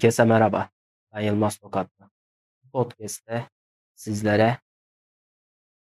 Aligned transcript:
Herkese 0.00 0.24
merhaba. 0.24 0.68
Ben 1.14 1.20
Yılmaz 1.20 1.56
Tokatlı. 1.56 2.10
Bu 2.62 2.70
podcast'te 2.70 3.46
sizlere 3.94 4.58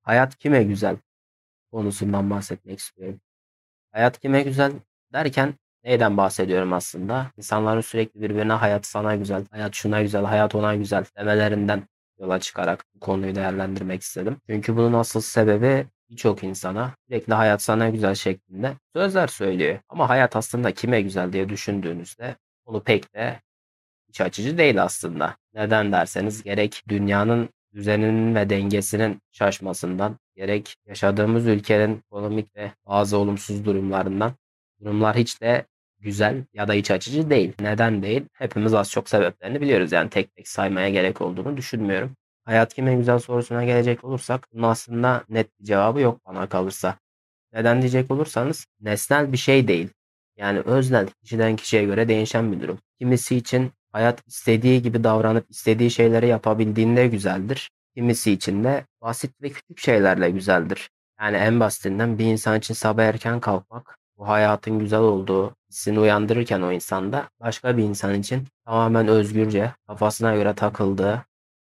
hayat 0.02 0.38
kime 0.38 0.62
güzel 0.62 0.96
konusundan 1.72 2.30
bahsetmek 2.30 2.78
istiyorum. 2.78 3.20
Hayat 3.92 4.20
kime 4.20 4.42
güzel 4.42 4.72
derken 5.12 5.54
neyden 5.84 6.16
bahsediyorum 6.16 6.72
aslında? 6.72 7.30
İnsanların 7.36 7.80
sürekli 7.80 8.20
birbirine 8.20 8.52
hayat 8.52 8.86
sana 8.86 9.16
güzel, 9.16 9.44
hayat 9.50 9.74
şuna 9.74 10.02
güzel, 10.02 10.24
hayat 10.24 10.54
ona 10.54 10.74
güzel 10.74 11.04
demelerinden 11.18 11.82
yola 12.18 12.40
çıkarak 12.40 12.84
bu 12.94 13.00
konuyu 13.00 13.34
değerlendirmek 13.34 14.02
istedim. 14.02 14.36
Çünkü 14.46 14.76
bunun 14.76 14.92
asıl 14.92 15.20
sebebi 15.20 15.86
birçok 16.10 16.42
insana 16.44 16.94
sürekli 17.08 17.34
hayat 17.34 17.62
sana 17.62 17.88
güzel 17.88 18.14
şeklinde 18.14 18.74
sözler 18.94 19.26
söylüyor. 19.26 19.78
Ama 19.88 20.08
hayat 20.08 20.36
aslında 20.36 20.74
kime 20.74 21.02
güzel 21.02 21.32
diye 21.32 21.48
düşündüğünüzde 21.48 22.36
onu 22.66 22.82
pek 22.82 23.14
de 23.14 23.45
iç 24.08 24.20
açıcı 24.20 24.58
değil 24.58 24.82
aslında. 24.82 25.36
Neden 25.54 25.92
derseniz 25.92 26.42
gerek 26.42 26.82
dünyanın 26.88 27.48
düzeninin 27.74 28.34
ve 28.34 28.50
dengesinin 28.50 29.20
şaşmasından, 29.32 30.16
gerek 30.36 30.74
yaşadığımız 30.86 31.46
ülkenin 31.46 32.02
ekonomik 32.06 32.56
ve 32.56 32.72
bazı 32.86 33.18
olumsuz 33.18 33.64
durumlarından 33.64 34.32
durumlar 34.80 35.16
hiç 35.16 35.42
de 35.42 35.66
güzel 35.98 36.44
ya 36.54 36.68
da 36.68 36.74
iç 36.74 36.90
açıcı 36.90 37.30
değil. 37.30 37.52
Neden 37.60 38.02
değil? 38.02 38.24
Hepimiz 38.32 38.74
az 38.74 38.90
çok 38.90 39.08
sebeplerini 39.08 39.60
biliyoruz. 39.60 39.92
Yani 39.92 40.10
tek 40.10 40.36
tek 40.36 40.48
saymaya 40.48 40.88
gerek 40.90 41.20
olduğunu 41.20 41.56
düşünmüyorum. 41.56 42.16
Hayat 42.44 42.74
kime 42.74 42.94
güzel 42.94 43.18
sorusuna 43.18 43.64
gelecek 43.64 44.04
olursak 44.04 44.48
bunun 44.52 44.62
aslında 44.62 45.24
net 45.28 45.60
bir 45.60 45.64
cevabı 45.64 46.00
yok 46.00 46.20
bana 46.26 46.48
kalırsa. 46.48 46.98
Neden 47.52 47.82
diyecek 47.82 48.10
olursanız 48.10 48.66
nesnel 48.80 49.32
bir 49.32 49.36
şey 49.36 49.68
değil. 49.68 49.88
Yani 50.36 50.60
öznel, 50.60 51.06
kişiden 51.22 51.56
kişiye 51.56 51.84
göre 51.84 52.08
değişen 52.08 52.52
bir 52.52 52.60
durum. 52.60 52.78
Kimisi 52.98 53.36
için 53.36 53.72
hayat 53.96 54.26
istediği 54.26 54.82
gibi 54.82 55.04
davranıp 55.04 55.50
istediği 55.50 55.90
şeyleri 55.90 56.26
yapabildiğinde 56.28 57.06
güzeldir. 57.06 57.70
Kimisi 57.94 58.32
için 58.32 58.64
de 58.64 58.84
basit 59.02 59.42
ve 59.42 59.50
küçük 59.50 59.78
şeylerle 59.78 60.30
güzeldir. 60.30 60.90
Yani 61.20 61.36
en 61.36 61.60
basitinden 61.60 62.18
bir 62.18 62.24
insan 62.24 62.58
için 62.58 62.74
sabah 62.74 63.02
erken 63.02 63.40
kalkmak 63.40 63.98
bu 64.18 64.28
hayatın 64.28 64.78
güzel 64.78 65.00
olduğu 65.00 65.54
hissini 65.70 66.00
uyandırırken 66.00 66.62
o 66.62 66.72
insanda 66.72 67.28
başka 67.40 67.76
bir 67.76 67.82
insan 67.82 68.14
için 68.14 68.44
tamamen 68.64 69.08
özgürce 69.08 69.72
kafasına 69.86 70.34
göre 70.34 70.54
takıldığı, 70.54 71.24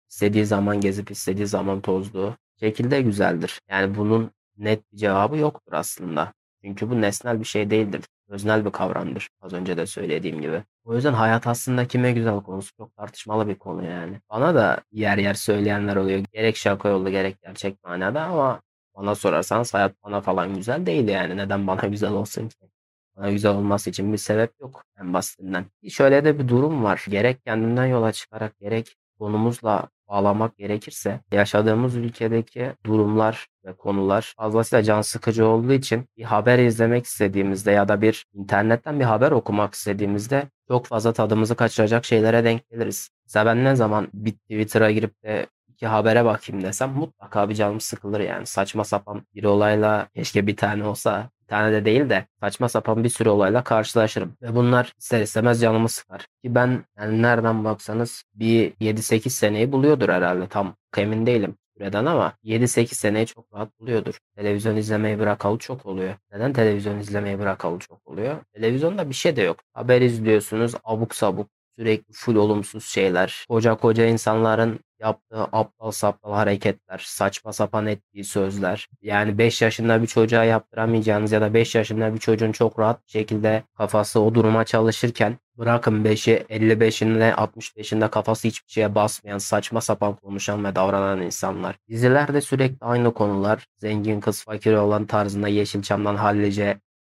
istediği 0.10 0.46
zaman 0.46 0.82
gezip 0.82 1.12
istediği 1.12 1.48
zaman 1.48 1.82
tozduğu 1.82 2.36
şekilde 2.60 3.02
güzeldir. 3.02 3.62
Yani 3.70 3.98
bunun 3.98 4.32
net 4.58 4.92
bir 4.94 4.98
cevabı 4.98 5.38
yoktur 5.38 5.74
aslında. 5.74 6.34
Çünkü 6.64 6.90
bu 6.90 7.02
nesnel 7.02 7.40
bir 7.40 7.46
şey 7.46 7.70
değildir. 7.70 8.02
Öznel 8.30 8.66
bir 8.66 8.72
kavramdır. 8.72 9.30
Az 9.42 9.54
önce 9.54 9.78
de 9.78 9.86
söylediğim 9.86 10.42
gibi. 10.42 10.64
O 10.86 10.96
yüzden 10.96 11.14
hayat 11.14 11.48
aslında 11.48 11.88
kime 11.88 12.12
güzel 12.12 12.42
konusu 12.42 12.76
çok 12.78 12.96
tartışmalı 12.96 13.48
bir 13.48 13.56
konu 13.56 13.86
yani. 13.86 14.22
Bana 14.30 14.56
da 14.56 14.82
yer 14.92 15.18
yer 15.18 15.34
söyleyenler 15.34 15.96
oluyor. 15.96 16.26
Gerek 16.34 16.58
şaka 16.58 16.90
yolda 16.90 17.10
gerek 17.10 17.42
gerçek 17.42 17.84
manada 17.84 18.22
ama 18.24 18.62
bana 18.96 19.16
sorarsanız 19.16 19.74
hayat 19.74 19.94
bana 20.04 20.22
falan 20.22 20.56
güzel 20.56 20.86
değil 20.86 21.08
yani. 21.08 21.38
Neden 21.38 21.68
bana 21.68 21.82
güzel 21.88 22.12
olsun 22.12 22.50
ki? 22.50 22.70
Bana 23.18 23.32
güzel 23.32 23.52
olması 23.52 23.90
için 23.90 24.14
bir 24.14 24.18
sebep 24.18 24.52
yok 24.60 24.84
en 25.02 25.14
basitinden. 25.14 25.66
Şöyle 25.90 26.26
de 26.26 26.40
bir 26.40 26.48
durum 26.48 26.84
var. 26.84 27.06
Gerek 27.10 27.46
kendimden 27.46 27.86
yola 27.86 28.12
çıkarak 28.12 28.60
gerek 28.60 28.96
konumuzla 29.20 29.88
bağlamak 30.10 30.58
gerekirse 30.58 31.20
yaşadığımız 31.32 31.96
ülkedeki 31.96 32.74
durumlar 32.86 33.48
ve 33.66 33.74
konular 33.74 34.34
fazlasıyla 34.38 34.84
can 34.84 35.02
sıkıcı 35.02 35.48
olduğu 35.48 35.74
için 35.74 36.06
bir 36.18 36.24
haber 36.24 36.60
izlemek 36.60 37.06
istediğimizde 37.06 37.72
ya 37.72 37.88
da 37.88 38.02
bir 38.02 38.26
internetten 38.34 39.00
bir 39.00 39.06
haber 39.06 39.32
okumak 39.32 39.74
istediğimizde 39.74 40.44
çok 40.68 40.86
fazla 40.86 41.14
tadımızı 41.14 41.56
kaçıracak 41.56 42.06
şeylere 42.06 42.44
denk 42.44 42.70
geliriz. 42.70 43.10
Mesela 43.26 43.46
ben 43.46 43.64
ne 43.64 43.76
zaman 43.76 44.08
bir 44.14 44.32
Twitter'a 44.32 44.92
girip 44.92 45.24
de 45.24 45.48
iki 45.68 45.88
habere 45.88 46.26
bakayım 46.26 46.64
desem 46.64 46.90
mutlaka 46.92 47.50
bir 47.50 47.56
canım 47.56 47.80
sıkılır 47.80 48.20
yani. 48.20 48.46
Saçma 48.46 48.84
sapan 48.84 49.22
bir 49.36 49.44
olayla 49.44 50.08
keşke 50.16 50.48
bir 50.48 50.56
tane 50.56 50.86
olsa 50.86 51.30
tane 51.50 51.74
de 51.74 51.86
değil 51.86 52.10
de 52.10 52.26
saçma 52.40 52.70
sapan 52.70 53.04
bir 53.04 53.10
sürü 53.10 53.30
olayla 53.30 53.64
karşılaşırım. 53.64 54.38
Ve 54.42 54.56
bunlar 54.56 54.94
ister 55.00 55.22
istemez 55.22 55.62
canımı 55.62 55.90
sıkar. 55.90 56.20
Ki 56.44 56.56
ben 56.56 56.86
yani 56.98 57.22
nereden 57.22 57.66
baksanız 57.66 58.24
bir 58.36 58.72
7-8 58.72 59.30
seneyi 59.30 59.72
buluyordur 59.72 60.10
herhalde 60.10 60.48
tam 60.48 60.76
emin 60.98 61.26
değilim 61.26 61.56
süreden 61.80 62.06
ama 62.06 62.34
7-8 62.44 62.96
seneyi 62.96 63.26
çok 63.26 63.54
rahat 63.54 63.80
buluyordur. 63.80 64.18
Televizyon 64.36 64.76
izlemeyi 64.76 65.20
bırakalı 65.20 65.58
çok 65.58 65.86
oluyor. 65.86 66.14
Neden 66.32 66.54
televizyon 66.54 67.00
izlemeyi 67.00 67.40
bırakalı 67.40 67.80
çok 67.80 68.08
oluyor? 68.08 68.38
Televizyonda 68.54 69.10
bir 69.10 69.16
şey 69.16 69.36
de 69.36 69.42
yok. 69.42 69.58
Haber 69.74 70.02
izliyorsunuz 70.02 70.74
abuk 70.84 71.16
sabuk 71.16 71.50
sürekli 71.78 72.14
full 72.14 72.36
olumsuz 72.36 72.86
şeyler. 72.86 73.46
Koca 73.50 73.76
koca 73.76 74.06
insanların 74.06 74.80
yaptığı 75.00 75.44
aptal 75.44 75.92
saptal 75.92 76.34
hareketler, 76.34 77.02
saçma 77.06 77.54
sapan 77.54 77.88
ettiği 77.88 78.24
sözler. 78.24 78.88
Yani 79.02 79.38
5 79.38 79.62
yaşında 79.62 80.02
bir 80.02 80.08
çocuğa 80.08 80.44
yaptıramayacağınız 80.44 81.32
ya 81.32 81.42
da 81.42 81.54
5 81.54 81.76
yaşında 81.76 82.14
bir 82.14 82.20
çocuğun 82.20 82.52
çok 82.52 82.80
rahat 82.80 83.06
bir 83.06 83.12
şekilde 83.12 83.64
kafası 83.78 84.20
o 84.22 84.36
duruma 84.36 84.66
çalışırken 84.66 85.38
bırakın 85.58 86.04
5'i 86.04 86.46
55'inde 86.50 87.32
65'inde 87.34 88.10
kafası 88.10 88.48
hiçbir 88.48 88.72
şeye 88.72 88.96
basmayan 88.96 89.38
saçma 89.38 89.82
sapan 89.82 90.16
konuşan 90.16 90.66
ve 90.66 90.76
davranan 90.76 91.22
insanlar. 91.22 91.76
Dizilerde 91.90 92.42
sürekli 92.42 92.78
aynı 92.82 93.14
konular. 93.14 93.68
Zengin 93.78 94.20
kız 94.20 94.44
fakir 94.44 94.74
olan 94.74 95.06
tarzında 95.06 95.48
Yeşilçam'dan 95.48 96.16
hallice 96.16 96.80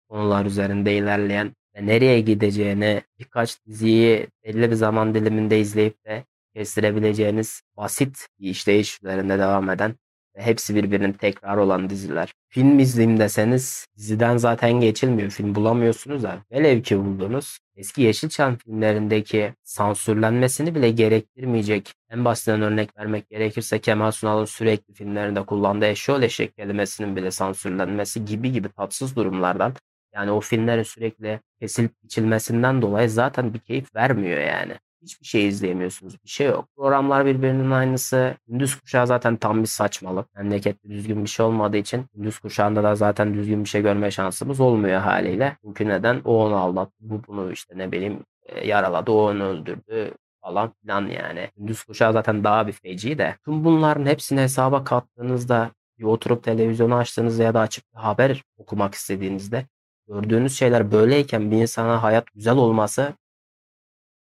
konular 0.10 0.46
üzerinde 0.46 0.98
ilerleyen 0.98 1.54
ve 1.76 1.86
nereye 1.86 2.22
gideceğini 2.22 3.02
birkaç 3.20 3.66
diziyi 3.66 4.28
belli 4.44 4.72
bir 4.72 4.76
zaman 4.76 5.14
diliminde 5.16 5.60
izleyip 5.60 6.06
de 6.06 6.26
kestirebileceğiniz 6.56 7.62
basit 7.78 8.28
bir 8.40 8.50
işleyiş 8.50 9.00
üzerinde 9.04 9.40
devam 9.40 9.70
eden 9.70 9.96
ve 10.36 10.42
hepsi 10.42 10.76
birbirinin 10.76 11.14
tekrar 11.14 11.58
olan 11.58 11.90
diziler. 11.90 12.34
Film 12.50 12.80
izleyeyim 12.80 13.20
deseniz 13.20 13.88
diziden 13.98 14.38
zaten 14.38 14.74
geçilmiyor. 14.74 15.30
Film 15.30 15.56
bulamıyorsunuz 15.56 16.24
da. 16.24 16.38
Velev 16.52 16.82
ki 16.82 16.98
buldunuz. 16.98 17.60
Eski 17.76 18.02
Yeşilçam 18.02 18.58
filmlerindeki 18.58 19.54
sansürlenmesini 19.64 20.76
bile 20.76 20.90
gerektirmeyecek. 20.92 21.94
En 22.10 22.26
basitinden 22.26 22.62
örnek 22.62 22.98
vermek 22.98 23.30
gerekirse 23.30 23.80
Kemal 23.80 24.12
Sunal'ın 24.12 24.46
sürekli 24.46 24.94
filmlerinde 24.94 25.46
kullandığı 25.46 25.86
eşyol 25.86 26.22
eşek 26.22 26.56
kelimesinin 26.56 27.16
bile 27.16 27.32
sansürlenmesi 27.32 28.26
gibi 28.26 28.52
gibi 28.52 28.70
tatsız 28.70 29.16
durumlardan 29.16 29.74
yani 30.14 30.32
o 30.32 30.40
filmlerin 30.40 30.84
sürekli 30.84 31.40
kesilip 31.60 32.04
biçilmesinden 32.04 32.82
dolayı 32.82 33.10
zaten 33.10 33.54
bir 33.54 33.60
keyif 33.60 33.96
vermiyor 33.96 34.40
yani. 34.40 34.74
Hiçbir 35.02 35.26
şey 35.26 35.48
izleyemiyorsunuz. 35.48 36.14
Bir 36.24 36.30
şey 36.30 36.48
yok. 36.48 36.66
Programlar 36.78 37.26
birbirinin 37.26 37.72
aynısı. 37.72 38.36
Gündüz 38.48 38.76
kuşağı 38.76 39.08
zaten 39.08 39.38
tam 39.38 39.62
bir 39.62 39.68
saçmalık. 39.68 40.36
Memlekette 40.36 40.90
düzgün 40.90 41.24
bir 41.24 41.30
şey 41.30 41.46
olmadığı 41.46 41.78
için 41.78 42.06
gündüz 42.16 42.40
kuşağında 42.40 42.84
da 42.84 42.96
zaten 42.96 43.34
düzgün 43.34 43.64
bir 43.64 43.70
şey 43.70 43.82
görme 43.82 44.12
şansımız 44.12 44.60
olmuyor 44.60 45.02
haliyle. 45.02 45.58
Çünkü 45.64 45.88
neden? 45.88 46.22
O 46.26 46.46
onu 46.46 46.56
aldattı. 46.56 46.96
Bu 47.00 47.22
bunu 47.28 47.52
işte 47.52 47.78
ne 47.78 47.92
bileyim 47.92 48.24
e, 48.46 48.68
yaraladı. 48.68 49.12
O 49.12 49.30
onu 49.30 49.44
öldürdü 49.44 50.14
falan 50.42 50.74
filan 50.82 51.08
yani. 51.08 51.50
Gündüz 51.58 51.84
kuşağı 51.84 52.14
zaten 52.14 52.44
daha 52.44 52.68
bir 52.68 52.72
feci 52.72 53.18
de. 53.18 53.36
Tüm 53.46 53.66
bunların 53.66 54.06
hepsini 54.06 54.42
hesaba 54.42 54.84
kattığınızda 54.84 55.72
bir 56.00 56.04
oturup 56.04 56.44
televizyonu 56.44 56.96
açtığınızda 56.96 57.44
ya 57.44 57.54
da 57.54 57.60
açıp 57.60 57.84
haber 57.94 58.44
okumak 58.58 58.94
istediğinizde 58.94 59.66
gördüğünüz 60.08 60.58
şeyler 60.58 60.92
böyleyken 60.92 61.52
bir 61.52 61.58
insana 61.58 62.04
hayat 62.04 62.26
güzel 62.36 62.58
olması 62.58 63.14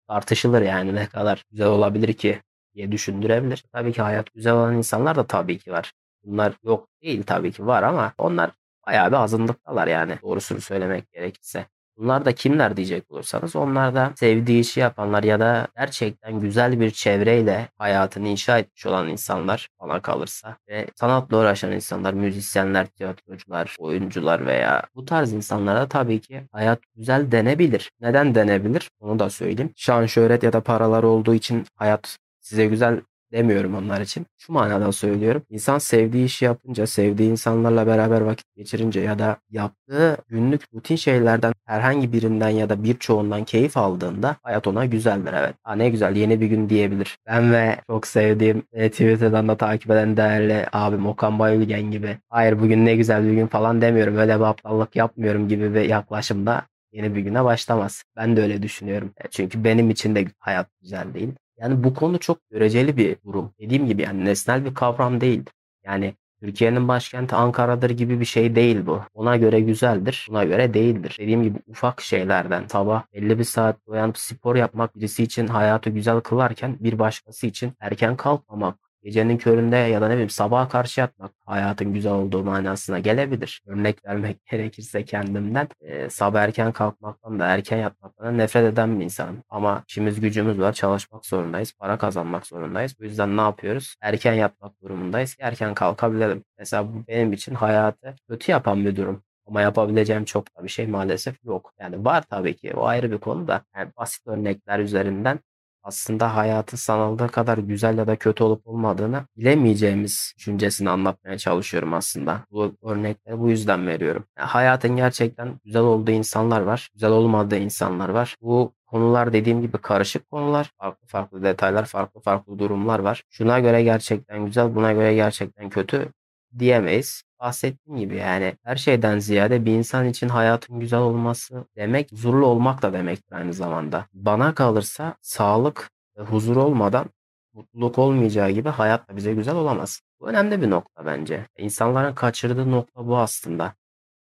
tartışılır 0.09 0.61
yani 0.63 0.95
ne 0.95 1.07
kadar 1.07 1.45
güzel 1.51 1.67
olabilir 1.67 2.13
ki 2.13 2.41
diye 2.75 2.91
düşündürebilir. 2.91 3.63
Tabii 3.73 3.93
ki 3.93 4.01
hayat 4.01 4.33
güzel 4.33 4.53
olan 4.53 4.77
insanlar 4.77 5.15
da 5.17 5.27
tabii 5.27 5.59
ki 5.59 5.71
var. 5.71 5.93
Bunlar 6.23 6.53
yok 6.63 6.87
değil 7.03 7.23
tabii 7.23 7.51
ki 7.51 7.67
var 7.67 7.83
ama 7.83 8.13
onlar 8.17 8.51
bayağı 8.87 9.11
bir 9.11 9.17
azınlıktalar 9.17 9.87
yani 9.87 10.19
doğrusunu 10.23 10.61
söylemek 10.61 11.11
gerekirse. 11.13 11.67
Bunlar 11.99 12.25
da 12.25 12.35
kimler 12.35 12.77
diyecek 12.77 13.11
olursanız 13.11 13.55
onlar 13.55 13.95
da 13.95 14.13
sevdiği 14.15 14.61
işi 14.61 14.79
yapanlar 14.79 15.23
ya 15.23 15.39
da 15.39 15.67
gerçekten 15.77 16.39
güzel 16.39 16.79
bir 16.79 16.91
çevreyle 16.91 17.69
hayatını 17.77 18.27
inşa 18.27 18.59
etmiş 18.59 18.85
olan 18.85 19.07
insanlar 19.07 19.69
bana 19.81 20.01
kalırsa 20.01 20.57
ve 20.69 20.87
sanatla 20.95 21.37
uğraşan 21.37 21.71
insanlar, 21.71 22.13
müzisyenler, 22.13 22.85
tiyatrocular, 22.85 23.75
oyuncular 23.79 24.45
veya 24.45 24.83
bu 24.95 25.05
tarz 25.05 25.33
insanlara 25.33 25.87
tabii 25.87 26.21
ki 26.21 26.43
hayat 26.51 26.79
güzel 26.95 27.31
denebilir. 27.31 27.91
Neden 28.01 28.35
denebilir? 28.35 28.91
Onu 28.99 29.19
da 29.19 29.29
söyleyeyim. 29.29 29.73
Şan, 29.75 30.05
şöhret 30.05 30.43
ya 30.43 30.53
da 30.53 30.61
paralar 30.61 31.03
olduğu 31.03 31.33
için 31.33 31.65
hayat 31.75 32.17
size 32.39 32.65
güzel 32.65 33.01
demiyorum 33.31 33.75
onlar 33.75 34.01
için. 34.01 34.25
Şu 34.37 34.53
manada 34.53 34.91
söylüyorum. 34.91 35.43
İnsan 35.49 35.77
sevdiği 35.77 36.25
işi 36.25 36.45
yapınca, 36.45 36.87
sevdiği 36.87 37.31
insanlarla 37.31 37.87
beraber 37.87 38.21
vakit 38.21 38.55
geçirince 38.55 38.99
ya 38.99 39.19
da 39.19 39.37
yaptığı 39.49 40.17
günlük 40.27 40.61
rutin 40.73 40.95
şeylerden 40.95 41.53
herhangi 41.65 42.13
birinden 42.13 42.49
ya 42.49 42.69
da 42.69 42.83
birçoğundan 42.83 43.43
keyif 43.45 43.77
aldığında 43.77 44.35
hayat 44.43 44.67
ona 44.67 44.85
güzeldir 44.85 45.33
evet. 45.33 45.55
Ha 45.63 45.75
ne 45.75 45.89
güzel 45.89 46.15
yeni 46.15 46.41
bir 46.41 46.47
gün 46.47 46.69
diyebilir. 46.69 47.17
Ben 47.27 47.53
ve 47.53 47.75
çok 47.87 48.07
sevdiğim 48.07 48.63
e, 48.73 48.89
Twitter'dan 48.89 49.47
da 49.47 49.57
takip 49.57 49.91
eden 49.91 50.17
değerli 50.17 50.65
abim 50.73 51.07
Okan 51.07 51.39
Bayülgen 51.39 51.91
gibi 51.91 52.17
hayır 52.29 52.59
bugün 52.59 52.85
ne 52.85 52.95
güzel 52.95 53.23
bir 53.23 53.33
gün 53.33 53.47
falan 53.47 53.81
demiyorum. 53.81 54.17
Öyle 54.17 54.35
bir 54.35 54.43
aptallık 54.43 54.95
yapmıyorum 54.95 55.47
gibi 55.47 55.73
bir 55.75 55.81
yaklaşımda 55.81 56.61
yeni 56.91 57.15
bir 57.15 57.21
güne 57.21 57.43
başlamaz. 57.43 58.03
Ben 58.15 58.37
de 58.37 58.41
öyle 58.41 58.63
düşünüyorum. 58.63 59.13
E, 59.17 59.27
çünkü 59.31 59.63
benim 59.63 59.89
için 59.89 60.15
de 60.15 60.25
hayat 60.39 60.67
güzel 60.81 61.13
değil. 61.13 61.33
Yani 61.59 61.83
bu 61.83 61.93
konu 61.93 62.19
çok 62.19 62.49
göreceli 62.49 62.97
bir 62.97 63.17
durum. 63.25 63.53
Dediğim 63.59 63.87
gibi 63.87 64.01
yani 64.01 64.25
nesnel 64.25 64.65
bir 64.65 64.73
kavram 64.73 65.21
değil. 65.21 65.43
Yani 65.83 66.13
Türkiye'nin 66.41 66.87
başkenti 66.87 67.35
Ankara'dır 67.35 67.89
gibi 67.89 68.19
bir 68.19 68.25
şey 68.25 68.55
değil 68.55 68.85
bu. 68.85 69.01
Ona 69.13 69.37
göre 69.37 69.59
güzeldir, 69.59 70.27
buna 70.29 70.43
göre 70.43 70.73
değildir. 70.73 71.15
Dediğim 71.19 71.43
gibi 71.43 71.59
ufak 71.67 72.01
şeylerden 72.01 72.67
sabah 72.67 73.03
belli 73.13 73.39
bir 73.39 73.43
saat 73.43 73.77
uyanıp 73.85 74.17
spor 74.17 74.55
yapmak 74.55 74.95
birisi 74.95 75.23
için 75.23 75.47
hayatı 75.47 75.89
güzel 75.89 76.19
kılarken 76.19 76.77
bir 76.79 76.99
başkası 76.99 77.47
için 77.47 77.73
erken 77.79 78.17
kalkmamak, 78.17 78.75
gecenin 79.03 79.37
köründe 79.37 79.75
ya 79.75 80.01
da 80.01 80.07
ne 80.07 80.13
bileyim 80.13 80.29
sabaha 80.29 80.69
karşı 80.69 80.99
yatmak 80.99 81.31
hayatın 81.45 81.93
güzel 81.93 82.11
olduğu 82.11 82.43
manasına 82.43 82.99
gelebilir. 82.99 83.61
Örnek 83.67 84.05
vermek 84.05 84.45
gerekirse 84.51 85.05
kendimden 85.05 85.67
e, 85.81 86.09
sabah 86.09 86.41
erken 86.41 86.71
kalkmaktan 86.71 87.39
da 87.39 87.47
erken 87.47 87.77
yatmaktan 87.77 88.27
da 88.27 88.31
nefret 88.31 88.73
eden 88.73 88.99
bir 88.99 89.05
insanım. 89.05 89.43
Ama 89.49 89.83
işimiz 89.87 90.19
gücümüz 90.21 90.59
var 90.59 90.73
çalışmak 90.73 91.25
zorundayız. 91.25 91.73
Para 91.79 91.97
kazanmak 91.97 92.47
zorundayız. 92.47 92.95
Bu 92.99 93.03
yüzden 93.03 93.37
ne 93.37 93.41
yapıyoruz? 93.41 93.95
Erken 94.01 94.33
yatmak 94.33 94.81
durumundayız 94.81 95.35
ki 95.35 95.41
erken 95.43 95.73
kalkabilelim. 95.73 96.43
Mesela 96.57 96.87
bu 96.87 97.07
benim 97.07 97.33
için 97.33 97.55
hayatı 97.55 98.15
kötü 98.29 98.51
yapan 98.51 98.85
bir 98.85 98.95
durum. 98.95 99.23
Ama 99.49 99.61
yapabileceğim 99.61 100.25
çok 100.25 100.57
da 100.57 100.63
bir 100.63 100.69
şey 100.69 100.87
maalesef 100.87 101.45
yok. 101.45 101.73
Yani 101.79 102.05
var 102.05 102.23
tabii 102.29 102.55
ki 102.55 102.73
o 102.75 102.85
ayrı 102.85 103.11
bir 103.11 103.17
konu 103.17 103.47
da. 103.47 103.61
Yani 103.75 103.91
basit 103.97 104.27
örnekler 104.27 104.79
üzerinden 104.79 105.39
aslında 105.89 106.35
hayatın 106.35 106.77
sanıldığı 106.77 107.27
kadar 107.27 107.57
güzel 107.57 107.97
ya 107.97 108.07
da 108.07 108.15
kötü 108.15 108.43
olup 108.43 108.67
olmadığını 108.67 109.25
bilemeyeceğimiz 109.37 110.33
düşüncesini 110.37 110.89
anlatmaya 110.89 111.37
çalışıyorum 111.37 111.93
aslında. 111.93 112.45
Bu 112.51 112.75
örnekleri 112.83 113.39
bu 113.39 113.49
yüzden 113.49 113.87
veriyorum. 113.87 114.25
Yani 114.37 114.47
hayatın 114.47 114.95
gerçekten 114.95 115.59
güzel 115.65 115.81
olduğu 115.81 116.11
insanlar 116.11 116.61
var, 116.61 116.89
güzel 116.93 117.11
olmadığı 117.11 117.57
insanlar 117.57 118.09
var. 118.09 118.35
Bu 118.41 118.73
konular 118.85 119.33
dediğim 119.33 119.61
gibi 119.61 119.77
karışık 119.77 120.29
konular. 120.31 120.71
Farklı 120.77 121.07
farklı 121.07 121.43
detaylar, 121.43 121.85
farklı 121.85 122.21
farklı 122.21 122.59
durumlar 122.59 122.99
var. 122.99 123.23
Şuna 123.29 123.59
göre 123.59 123.83
gerçekten 123.83 124.45
güzel, 124.45 124.75
buna 124.75 124.93
göre 124.93 125.13
gerçekten 125.15 125.69
kötü 125.69 126.11
diyemeyiz. 126.59 127.23
Bahsettiğim 127.39 127.99
gibi 127.99 128.15
yani 128.15 128.53
her 128.63 128.75
şeyden 128.75 129.19
ziyade 129.19 129.65
bir 129.65 129.71
insan 129.73 130.05
için 130.05 130.29
hayatın 130.29 130.79
güzel 130.79 130.99
olması 130.99 131.65
demek 131.75 132.11
huzurlu 132.11 132.45
olmak 132.45 132.81
da 132.81 132.93
demektir 132.93 133.35
aynı 133.35 133.53
zamanda. 133.53 134.05
Bana 134.13 134.55
kalırsa 134.55 135.15
sağlık 135.21 135.91
ve 136.17 136.23
huzur 136.23 136.55
olmadan 136.55 137.09
mutluluk 137.53 137.97
olmayacağı 137.97 138.49
gibi 138.49 138.69
hayat 138.69 139.09
da 139.09 139.15
bize 139.15 139.33
güzel 139.33 139.55
olamaz. 139.55 140.01
Bu 140.19 140.29
önemli 140.29 140.61
bir 140.61 140.69
nokta 140.69 141.05
bence. 141.05 141.45
İnsanların 141.57 142.13
kaçırdığı 142.13 142.71
nokta 142.71 143.07
bu 143.07 143.17
aslında. 143.17 143.73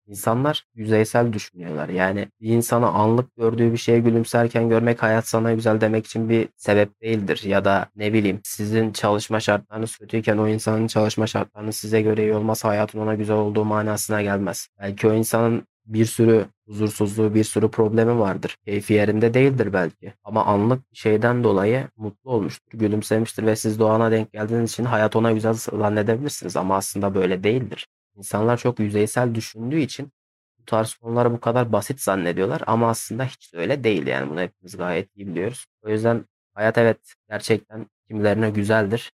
İnsanlar 0.07 0.65
yüzeysel 0.75 1.33
düşünüyorlar. 1.33 1.89
Yani 1.89 2.27
bir 2.41 2.49
insanı 2.49 2.87
anlık 2.87 3.35
gördüğü 3.35 3.71
bir 3.71 3.77
şeye 3.77 3.99
gülümserken 3.99 4.69
görmek 4.69 5.03
hayat 5.03 5.27
sana 5.27 5.53
güzel 5.53 5.81
demek 5.81 6.05
için 6.05 6.29
bir 6.29 6.49
sebep 6.57 7.01
değildir. 7.01 7.43
Ya 7.45 7.65
da 7.65 7.87
ne 7.95 8.13
bileyim 8.13 8.39
sizin 8.43 8.91
çalışma 8.91 9.39
şartlarınız 9.39 9.97
kötüyken 9.97 10.37
o 10.37 10.47
insanın 10.47 10.87
çalışma 10.87 11.27
şartlarının 11.27 11.71
size 11.71 12.01
göre 12.01 12.23
iyi 12.23 12.33
olması 12.33 12.67
hayatın 12.67 12.99
ona 12.99 13.15
güzel 13.15 13.35
olduğu 13.37 13.65
manasına 13.65 14.21
gelmez. 14.21 14.67
Belki 14.79 15.07
o 15.07 15.13
insanın 15.13 15.63
bir 15.85 16.05
sürü 16.05 16.45
huzursuzluğu, 16.67 17.33
bir 17.35 17.43
sürü 17.43 17.71
problemi 17.71 18.19
vardır. 18.19 18.57
Keyfi 18.65 18.93
yerinde 18.93 19.33
değildir 19.33 19.73
belki. 19.73 20.13
Ama 20.23 20.45
anlık 20.45 20.83
şeyden 20.93 21.43
dolayı 21.43 21.87
mutlu 21.97 22.31
olmuştur, 22.31 22.79
gülümsemiştir 22.79 23.45
ve 23.45 23.55
siz 23.55 23.79
doğana 23.79 24.11
denk 24.11 24.33
geldiğiniz 24.33 24.71
için 24.71 24.85
hayat 24.85 25.15
ona 25.15 25.31
güzel 25.31 25.53
zannedebilirsiniz. 25.53 26.55
Ama 26.57 26.75
aslında 26.75 27.15
böyle 27.15 27.43
değildir. 27.43 27.87
İnsanlar 28.17 28.57
çok 28.57 28.79
yüzeysel 28.79 29.35
düşündüğü 29.35 29.79
için 29.79 30.11
bu 30.59 30.65
tarz 30.65 30.93
konuları 30.93 31.31
bu 31.31 31.39
kadar 31.39 31.71
basit 31.71 32.01
zannediyorlar 32.01 32.61
ama 32.67 32.89
aslında 32.89 33.25
hiç 33.25 33.53
de 33.53 33.57
öyle 33.57 33.83
değil 33.83 34.07
yani 34.07 34.29
bunu 34.29 34.41
hepimiz 34.41 34.77
gayet 34.77 35.17
iyi 35.17 35.27
biliyoruz. 35.27 35.65
O 35.81 35.89
yüzden 35.89 36.25
hayat 36.53 36.77
evet 36.77 37.13
gerçekten 37.29 37.87
kimilerine 38.07 38.49
güzeldir. 38.49 39.11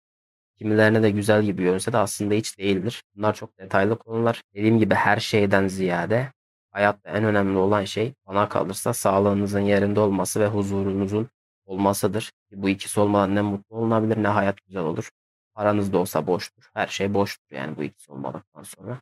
Kimilerine 0.58 1.04
de 1.04 1.12
güzel 1.12 1.44
gibi 1.44 1.64
görünse 1.64 1.94
de 1.94 1.98
aslında 1.98 2.34
hiç 2.34 2.58
değildir. 2.60 3.04
Bunlar 3.16 3.34
çok 3.36 3.60
detaylı 3.60 3.98
konular. 3.98 4.42
Dediğim 4.56 4.80
gibi 4.80 4.96
her 4.96 5.20
şeyden 5.20 5.68
ziyade 5.68 6.32
hayatta 6.72 7.10
en 7.10 7.24
önemli 7.24 7.58
olan 7.58 7.84
şey 7.84 8.14
bana 8.28 8.50
kalırsa 8.50 8.94
sağlığınızın 8.94 9.60
yerinde 9.60 10.00
olması 10.00 10.40
ve 10.40 10.48
huzurunuzun 10.48 11.30
olmasıdır. 11.66 12.32
Bu 12.52 12.70
ikisi 12.70 13.00
olmadan 13.00 13.36
ne 13.36 13.42
mutlu 13.42 13.76
olunabilir 13.78 14.24
ne 14.24 14.28
hayat 14.28 14.58
güzel 14.68 14.84
olur. 14.84 15.10
Paranız 15.58 15.94
da 15.94 15.98
olsa 15.98 16.28
boştur. 16.28 16.64
Her 16.74 16.88
şey 16.88 17.14
boştur 17.14 17.56
yani 17.56 17.78
bu 17.78 17.84
ikisi 17.84 18.12
olmadıktan 18.12 18.64
sonra. 18.64 19.00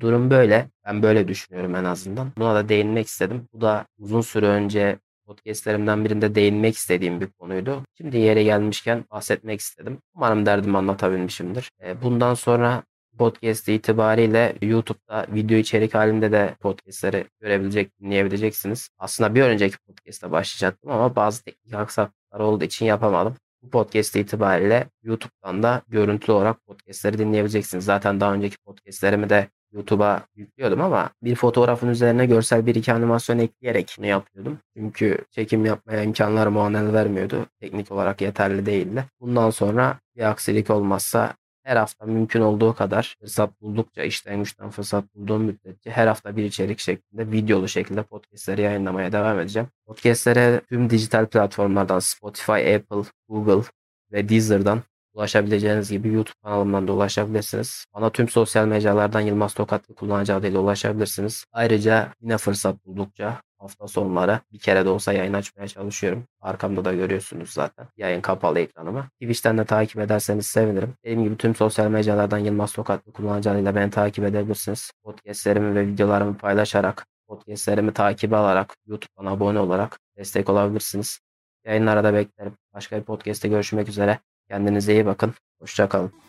Durum 0.00 0.30
böyle. 0.30 0.68
Ben 0.86 1.02
böyle 1.02 1.28
düşünüyorum 1.28 1.74
en 1.74 1.84
azından. 1.84 2.32
Buna 2.38 2.54
da 2.54 2.68
değinmek 2.68 3.06
istedim. 3.06 3.48
Bu 3.52 3.60
da 3.60 3.86
uzun 3.98 4.20
süre 4.20 4.46
önce 4.46 4.98
podcastlerimden 5.26 6.04
birinde 6.04 6.34
değinmek 6.34 6.76
istediğim 6.76 7.20
bir 7.20 7.26
konuydu. 7.26 7.82
Şimdi 7.96 8.18
yere 8.18 8.42
gelmişken 8.42 9.04
bahsetmek 9.10 9.60
istedim. 9.60 9.98
Umarım 10.14 10.46
derdimi 10.46 10.78
anlatabilmişimdir. 10.78 11.70
E, 11.82 12.02
bundan 12.02 12.34
sonra 12.34 12.82
podcast 13.18 13.68
itibariyle 13.68 14.56
YouTube'da 14.62 15.26
video 15.28 15.56
içerik 15.56 15.94
halinde 15.94 16.32
de 16.32 16.54
podcastleri 16.60 17.24
görebilecek, 17.40 18.00
dinleyebileceksiniz. 18.00 18.88
Aslında 18.98 19.34
bir 19.34 19.42
önceki 19.42 19.78
podcast'ta 19.78 20.30
başlayacaktım 20.30 20.90
ama 20.90 21.16
bazı 21.16 21.44
teknik 21.44 21.74
aksaklıklar 21.74 22.40
olduğu 22.40 22.64
için 22.64 22.86
yapamadım. 22.86 23.36
Bu 23.64 23.70
podcast 23.70 24.16
itibariyle 24.16 24.86
YouTube'dan 25.02 25.62
da 25.62 25.82
görüntülü 25.88 26.32
olarak 26.32 26.66
podcastleri 26.66 27.18
dinleyebileceksiniz. 27.18 27.84
Zaten 27.84 28.20
daha 28.20 28.34
önceki 28.34 28.56
podcastlerimi 28.58 29.30
de 29.30 29.48
YouTube'a 29.72 30.22
yüklüyordum 30.36 30.80
ama 30.80 31.10
bir 31.22 31.34
fotoğrafın 31.34 31.88
üzerine 31.88 32.26
görsel 32.26 32.66
bir 32.66 32.74
iki 32.74 32.92
animasyon 32.92 33.38
ekleyerek 33.38 33.94
bunu 33.98 34.06
yapıyordum. 34.06 34.58
Çünkü 34.76 35.18
çekim 35.30 35.66
yapmaya 35.66 36.02
imkanlarım 36.02 36.56
o 36.56 36.60
an 36.60 36.74
el 36.74 36.92
vermiyordu. 36.92 37.46
Teknik 37.60 37.92
olarak 37.92 38.20
yeterli 38.20 38.66
değildi. 38.66 39.04
Bundan 39.20 39.50
sonra 39.50 39.98
bir 40.16 40.30
aksilik 40.30 40.70
olmazsa 40.70 41.34
her 41.64 41.76
hafta 41.76 42.06
mümkün 42.06 42.40
olduğu 42.40 42.74
kadar 42.74 43.16
fırsat 43.20 43.60
buldukça 43.62 44.02
işten 44.02 44.38
güçten 44.38 44.70
fırsat 44.70 45.04
bulduğum 45.14 45.42
müddetçe 45.42 45.90
her 45.90 46.06
hafta 46.06 46.36
bir 46.36 46.44
içerik 46.44 46.78
şeklinde 46.78 47.32
videolu 47.32 47.68
şekilde 47.68 48.02
podcastleri 48.02 48.62
yayınlamaya 48.62 49.12
devam 49.12 49.40
edeceğim. 49.40 49.68
Podcastlere 49.86 50.60
tüm 50.68 50.90
dijital 50.90 51.26
platformlardan 51.26 51.98
Spotify, 51.98 52.52
Apple, 52.52 53.10
Google 53.28 53.68
ve 54.12 54.28
Deezer'dan 54.28 54.82
ulaşabileceğiniz 55.14 55.90
gibi 55.90 56.08
YouTube 56.08 56.36
kanalımdan 56.42 56.88
da 56.88 56.92
ulaşabilirsiniz. 56.92 57.86
Bana 57.94 58.10
tüm 58.10 58.28
sosyal 58.28 58.66
mecralardan 58.66 59.20
Yılmaz 59.20 59.54
Tokatlı 59.54 59.94
kullanıcı 59.94 60.34
adıyla 60.34 60.60
ulaşabilirsiniz. 60.60 61.44
Ayrıca 61.52 62.12
yine 62.20 62.38
fırsat 62.38 62.86
buldukça 62.86 63.40
hafta 63.64 63.88
sonları 63.88 64.40
bir 64.52 64.58
kere 64.58 64.84
de 64.84 64.88
olsa 64.88 65.12
yayın 65.12 65.32
açmaya 65.32 65.68
çalışıyorum. 65.68 66.24
Arkamda 66.40 66.84
da 66.84 66.92
görüyorsunuz 66.92 67.50
zaten 67.50 67.88
yayın 67.96 68.20
kapalı 68.20 68.58
ekranımı. 68.58 69.08
Twitch'ten 69.20 69.58
de 69.58 69.64
takip 69.64 70.00
ederseniz 70.00 70.46
sevinirim. 70.46 70.94
Dediğim 71.04 71.24
gibi 71.24 71.36
tüm 71.36 71.54
sosyal 71.54 71.90
mecralardan 71.90 72.38
Yılmaz 72.38 72.72
Tokatlı 72.72 73.12
kullanıcı 73.12 73.50
adıyla 73.50 73.74
beni 73.74 73.90
takip 73.90 74.24
edebilirsiniz. 74.24 74.92
Podcastlerimi 75.04 75.74
ve 75.74 75.86
videolarımı 75.86 76.38
paylaşarak, 76.38 77.06
podcastlerimi 77.28 77.92
takibe 77.92 78.36
alarak, 78.36 78.76
YouTube'dan 78.86 79.26
abone 79.26 79.58
olarak 79.58 79.98
destek 80.16 80.48
olabilirsiniz. 80.48 81.20
Yayınlara 81.64 82.04
da 82.04 82.14
beklerim. 82.14 82.52
Başka 82.74 82.98
bir 82.98 83.02
podcast'te 83.02 83.48
görüşmek 83.48 83.88
üzere. 83.88 84.18
Kendinize 84.48 84.92
iyi 84.92 85.06
bakın. 85.06 85.34
Hoşçakalın. 85.60 86.23